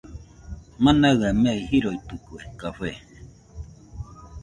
[0.83, 2.89] Manaɨa mei jiroitɨkue café